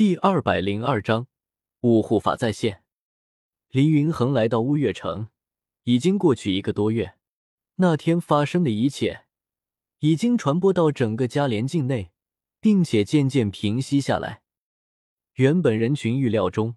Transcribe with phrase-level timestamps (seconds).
[0.00, 1.26] 第二百零二章
[1.82, 2.82] 五护法再现。
[3.68, 5.28] 黎云恒来到乌月城，
[5.84, 7.18] 已经过去一个多月。
[7.74, 9.26] 那天发生的一切，
[9.98, 12.12] 已经传播到整个嘉联境内，
[12.62, 14.40] 并且渐渐平息下来。
[15.34, 16.76] 原本人群预料中，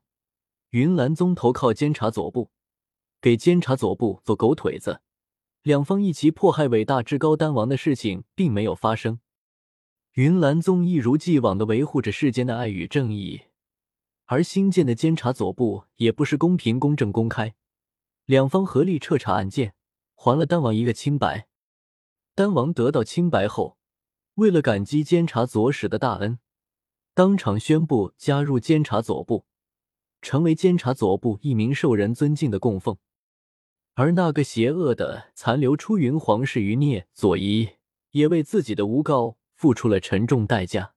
[0.72, 2.52] 云岚宗投靠监察左部，
[3.22, 5.00] 给监察左部做狗腿子，
[5.62, 9.22] 两方一起迫害伟大至高丹王的事情，并没有发生。
[10.14, 13.46] 云岚宗一如既往的维护着世间的爱与正义，
[14.26, 17.56] 而新建的监察左部也不是公平、公正、公开，
[18.26, 19.74] 两方合力彻查案件，
[20.14, 21.48] 还了丹王一个清白。
[22.36, 23.80] 丹王得到清白后，
[24.36, 26.38] 为了感激监察左使的大恩，
[27.16, 29.48] 当场宣布加入监察左部，
[30.22, 32.98] 成为监察左部一名受人尊敬的供奉。
[33.96, 37.70] 而那个邪恶的残留出云皇室余孽左仪，
[38.12, 39.38] 也为自己的诬告。
[39.64, 40.94] 付出了沉重代价，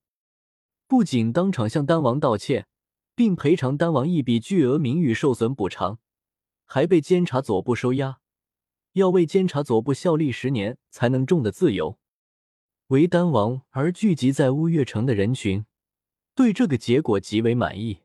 [0.88, 2.66] 不仅当场向丹王道歉，
[3.14, 6.00] 并赔偿丹王一笔巨额名誉受损补偿，
[6.64, 8.18] 还被监察左部收押，
[8.94, 12.00] 要为监察左部效力十年才能重的自由。
[12.88, 15.64] 为丹王而聚集在乌月城的人群，
[16.34, 18.00] 对这个结果极为满意。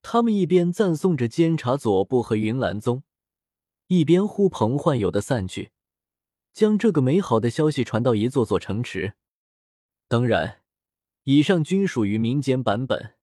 [0.00, 3.02] 他们一边赞颂着监察左部和云岚宗，
[3.88, 5.72] 一边呼朋唤友的散去，
[6.54, 9.12] 将这个美好的消息传到一座座城池。
[10.08, 10.62] 当然，
[11.24, 13.14] 以上均属于民间版本。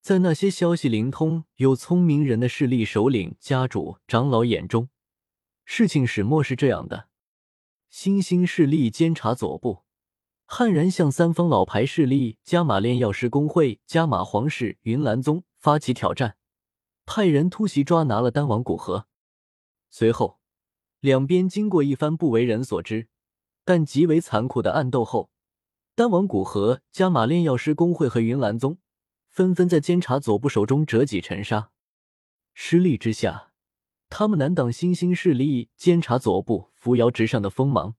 [0.00, 4.88] 在那些消息灵通、有聪明人的势力首领、家主、长老眼中，
[5.66, 7.08] 事情始末是这样的：
[7.90, 9.82] 新兴势力监察左部
[10.46, 16.38] 悍然向三方老牌势力加玛炼药师工会、加玛皇室、云岚宗发起挑战，
[17.04, 19.06] 派人突袭抓拿了丹王古河。
[19.90, 20.40] 随后，
[21.00, 23.08] 两边经过一番不为人所知
[23.66, 25.30] 但极为残酷的暗斗后。
[26.02, 28.78] 丹王古河、加玛炼药师公会和云岚宗
[29.28, 31.70] 纷纷在监察左部手中折戟沉沙。
[32.54, 33.52] 失利之下，
[34.10, 37.94] 他们难挡新兴势力监察左部扶摇直上的锋芒，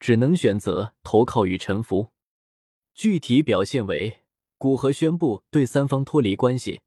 [0.00, 2.10] 只能选择投靠与臣服。
[2.94, 4.24] 具体表现为：
[4.58, 6.80] 古河宣布对三方脱离关系，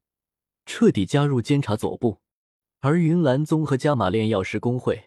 [0.66, 2.20] 彻底加入监察左部；
[2.80, 5.04] 而云岚宗和加玛炼药师公会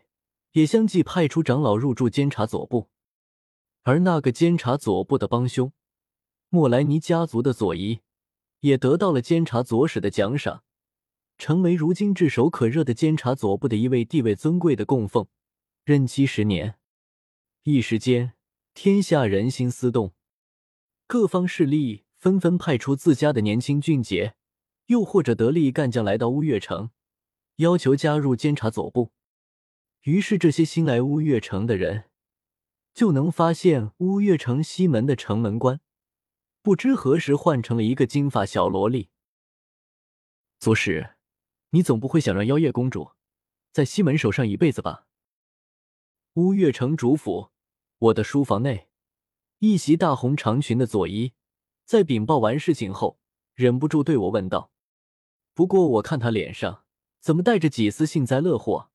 [0.54, 2.90] 也相继派出长老入驻监察左部。
[3.88, 5.72] 而那个监察左部的帮凶，
[6.50, 8.02] 莫莱尼家族的左仪，
[8.60, 10.62] 也得到了监察左使的奖赏，
[11.38, 15.28] 成为如今炙手可热的监察左部的一位地位尊贵的供奉，
[15.86, 16.76] 任期十年。
[17.64, 18.34] 一时间，
[18.74, 20.14] 天下人心思动，
[21.08, 24.36] 各方势力纷纷派出自家的年轻俊杰，
[24.88, 26.90] 又或者得力干将来到乌月城，
[27.56, 29.14] 要求加入监察左部。
[30.02, 32.04] 于是，这些新来乌月城的人。
[32.98, 35.82] 就能发现乌月城西门的城门关，
[36.64, 39.12] 不知何时换成了一个金发小萝莉。
[40.60, 41.12] 左使，
[41.70, 43.12] 你总不会想让妖夜公主
[43.72, 45.06] 在西门守上一辈子吧？
[46.34, 47.52] 乌月城主府，
[48.00, 48.90] 我的书房内，
[49.60, 51.34] 一袭大红长裙的左一，
[51.86, 53.20] 在禀报完事情后，
[53.54, 54.72] 忍不住对我问道
[55.54, 56.84] ：“不过我看他脸上
[57.20, 58.90] 怎么带着几丝幸灾乐祸？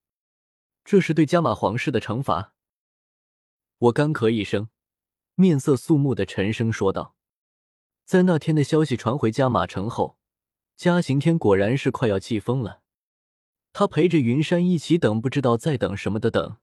[0.85, 2.53] 这是对加玛皇室的惩罚？”
[3.83, 4.69] 我干咳一声，
[5.35, 7.17] 面色肃穆的沉声说道
[8.07, 10.17] ：“在那天的消息传回加马城后，
[10.77, 12.83] 嘉刑天果然是快要气疯了。
[13.73, 16.59] 他陪着云山一起等，不知道在等什么的等，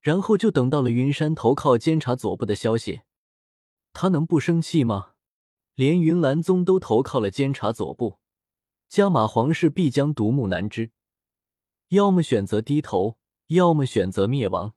[0.00, 3.00] 然后就等到了云山投靠监察左部的消息。
[3.92, 5.14] 他能不生气吗？
[5.74, 8.20] 连云岚宗都投靠了监察左部，
[8.88, 10.92] 加马皇室必将独木难支，
[11.88, 14.74] 要么选择低头，要么选择灭亡。”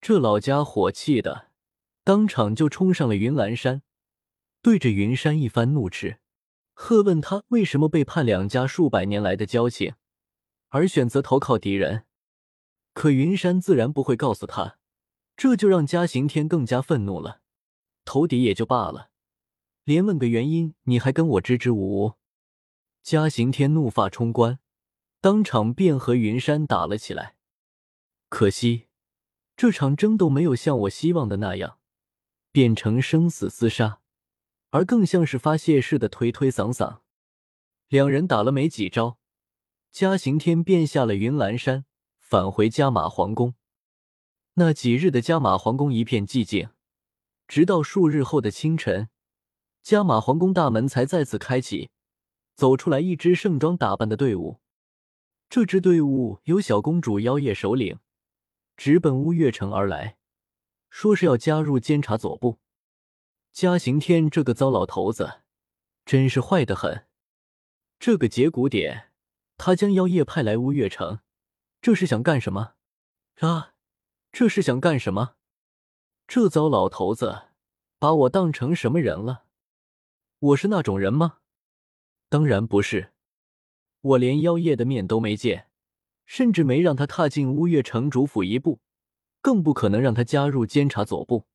[0.00, 1.50] 这老家伙气的，
[2.04, 3.82] 当场就冲上了云岚山，
[4.62, 6.20] 对着云山一番怒斥，
[6.72, 9.94] 喝问他为什么背叛两家数百年来的交情，
[10.68, 12.04] 而选择投靠敌人。
[12.94, 14.78] 可云山自然不会告诉他，
[15.36, 17.42] 这就让嘉刑天更加愤怒了。
[18.04, 19.10] 投敌也就罢了，
[19.84, 22.14] 连问个原因你还跟我支支吾吾。
[23.02, 24.58] 嘉刑天怒发冲冠，
[25.20, 27.36] 当场便和云山打了起来。
[28.28, 28.87] 可惜。
[29.58, 31.78] 这场争斗没有像我希望的那样
[32.52, 33.98] 变成生死厮杀，
[34.70, 37.00] 而更像是发泄似的推推搡搡。
[37.88, 39.18] 两人打了没几招，
[39.90, 41.86] 嘉刑天便下了云岚山，
[42.20, 43.54] 返回加马皇宫。
[44.54, 46.68] 那几日的加马皇宫一片寂静，
[47.48, 49.08] 直到数日后的清晨，
[49.82, 51.90] 加马皇宫大门才再次开启，
[52.54, 54.60] 走出来一支盛装打扮的队伍。
[55.50, 57.98] 这支队伍由小公主妖夜首领。
[58.78, 60.18] 直奔乌月城而来，
[60.88, 62.60] 说是要加入监察左部。
[63.52, 65.40] 嘉刑天这个糟老头子，
[66.06, 67.08] 真是坏得很。
[67.98, 69.10] 这个节骨点，
[69.56, 71.18] 他将妖夜派来乌月城，
[71.82, 72.74] 这是想干什么？
[73.40, 73.74] 啊，
[74.30, 75.34] 这是想干什么？
[76.28, 77.48] 这糟老头子
[77.98, 79.46] 把我当成什么人了？
[80.38, 81.38] 我是那种人吗？
[82.28, 83.12] 当然不是。
[84.00, 85.67] 我连妖夜的面都没见，
[86.28, 88.80] 甚至没让他踏进乌月城主府一步，
[89.40, 91.46] 更不可能让他加入监察左部。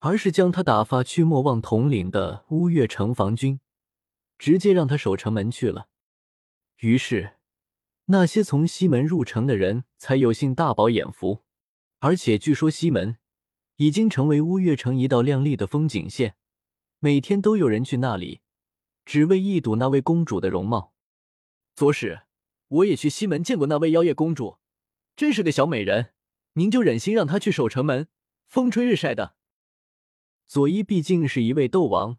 [0.00, 3.58] 而是将他打发去莫忘统领的乌月城防军，
[4.36, 5.88] 直接让他守城门去了。
[6.80, 7.38] 于是，
[8.04, 11.42] 那些从西门入城的人才有幸大饱眼福。
[12.00, 13.16] 而且据说西门
[13.76, 16.36] 已经成为乌月城一道亮丽的风景线，
[17.00, 18.42] 每天都有人去那里，
[19.06, 20.92] 只为一睹那位公主的容貌。
[21.74, 22.20] 左使，
[22.68, 24.58] 我也去西门见过那位妖夜公主，
[25.16, 26.12] 真是个小美人。
[26.54, 28.08] 您就忍心让她去守城门，
[28.46, 29.34] 风吹日晒的？
[30.46, 32.18] 佐伊毕竟是一位斗王，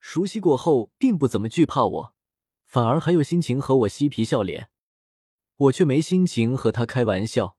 [0.00, 2.14] 熟悉过后并不怎么惧怕我，
[2.64, 4.70] 反而还有心情和我嬉皮笑脸。
[5.56, 7.56] 我却没心情和他开玩笑，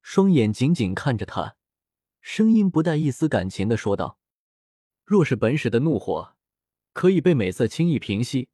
[0.00, 1.56] 双眼紧紧看着他，
[2.20, 4.18] 声音不带一丝感情的说道
[5.04, 6.36] ：“若是本使的怒火
[6.92, 8.48] 可以被美色轻易平息，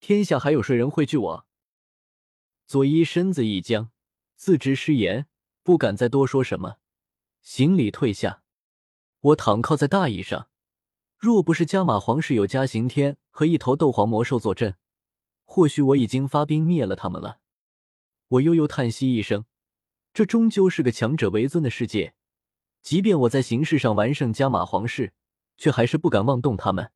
[0.00, 1.46] 天下还有谁人会惧我？”
[2.70, 3.90] 佐伊身子一僵，
[4.36, 5.26] 自知失言，
[5.64, 6.76] 不敢再多说什么，
[7.42, 8.44] 行礼退下。
[9.18, 10.48] 我躺靠在大椅上，
[11.18, 14.76] 若不是加马皇室有加刑天和一头斗皇魔兽坐镇，
[15.44, 17.40] 或许我已经发兵灭了他们了。
[18.28, 19.46] 我悠悠叹息一声，
[20.14, 22.14] 这终究是个强者为尊的世界，
[22.82, 25.12] 即便我在形式上完胜加马皇室，
[25.56, 26.92] 却还是不敢妄动他们。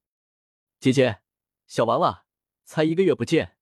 [0.79, 1.19] 姐姐，
[1.67, 2.27] 小娃娃，
[2.63, 3.54] 才一个月不见，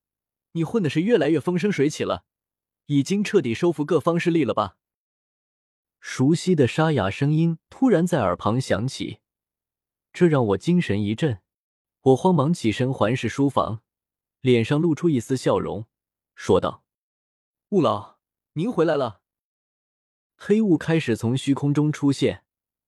[0.53, 2.25] 你混的是越来越风生水起了，
[2.87, 4.77] 已经彻底收服各方势力了吧？
[6.01, 9.21] 熟悉的沙哑声音突然在耳旁响起，
[10.13, 11.41] 这让我精神一振。
[12.01, 13.83] 我慌忙起身环视书房，
[14.41, 15.87] 脸上露出一丝笑容，
[16.35, 16.85] 说道
[17.71, 18.19] ：“雾老，
[18.55, 19.23] 您回来了。”
[20.37, 22.45] 黑雾开始从虚空中出现，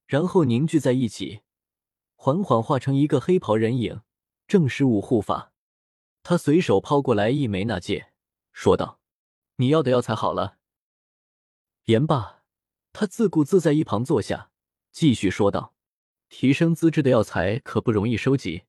[0.07, 1.43] 然后凝聚在一起，
[2.17, 4.03] 缓缓化成一个黑袍人影，
[4.49, 5.54] 正是五护法。
[6.25, 8.13] 他随手抛过来一枚纳戒，
[8.51, 8.99] 说道
[9.57, 10.57] ：“你要的药材好了。”
[11.85, 12.43] 言罢。
[12.97, 14.53] 他自顾自在一旁坐下，
[14.93, 15.75] 继续说道
[16.31, 18.67] ：“提升资质的药材可不容易收集，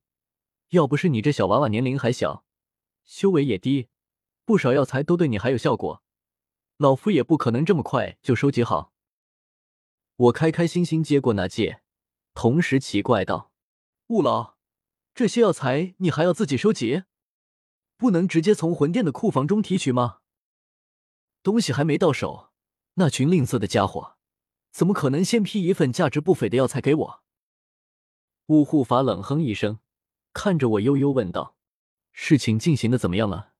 [0.70, 2.44] 要不是你这小娃娃年龄还小，
[3.04, 3.88] 修为也低，
[4.44, 6.02] 不少药材都对你还有效果，
[6.78, 8.92] 老夫也不可能这么快就收集好。”
[10.18, 11.84] 我开开心心接过那戒，
[12.34, 13.52] 同时奇怪道
[14.10, 14.56] ：“雾老，
[15.14, 17.04] 这些药材你还要自己收集？
[17.98, 20.20] 不能直接从魂殿的库房中提取吗？
[21.42, 22.50] 东西还没到手，
[22.96, 24.14] 那群吝啬的家伙！”
[24.72, 27.24] 怎么可能先批一份价值不菲的药材给我？
[28.48, 29.80] 雾护法冷哼一声，
[30.34, 31.56] 看着我悠悠问道
[32.12, 33.54] ：“事情进行的怎么样了？”